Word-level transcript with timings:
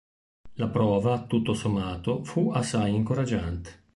La 0.53 0.67
"prova", 0.67 1.25
tutto 1.27 1.53
sommato, 1.53 2.23
fu 2.23 2.49
assai 2.49 2.95
incoraggiante. 2.95 3.83